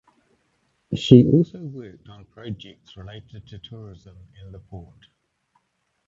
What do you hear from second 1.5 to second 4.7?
worked on projects related to tourism and the